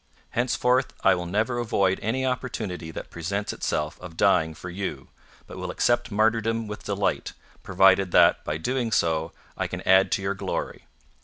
[0.31, 5.09] Henceforth, I will never avoid any opportunity that presents itself of dying for You,
[5.45, 8.91] but will accept martyrdom with delight, provided that, by so doing,
[9.59, 10.85] I can add to Your glory.